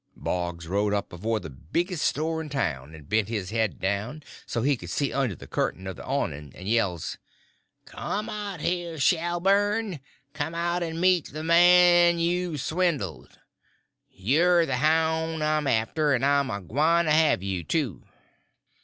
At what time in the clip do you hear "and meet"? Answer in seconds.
10.81-11.31